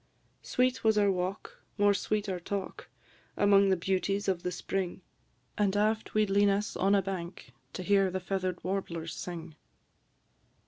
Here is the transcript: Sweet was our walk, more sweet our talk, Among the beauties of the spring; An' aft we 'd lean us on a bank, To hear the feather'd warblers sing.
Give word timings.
Sweet 0.41 0.83
was 0.83 0.97
our 0.97 1.11
walk, 1.11 1.61
more 1.77 1.93
sweet 1.93 2.27
our 2.27 2.39
talk, 2.39 2.89
Among 3.37 3.69
the 3.69 3.77
beauties 3.77 4.27
of 4.27 4.41
the 4.41 4.51
spring; 4.51 5.01
An' 5.59 5.77
aft 5.77 6.15
we 6.15 6.25
'd 6.25 6.31
lean 6.31 6.49
us 6.49 6.75
on 6.75 6.95
a 6.95 7.03
bank, 7.03 7.51
To 7.73 7.83
hear 7.83 8.09
the 8.09 8.19
feather'd 8.19 8.63
warblers 8.63 9.13
sing. 9.13 9.55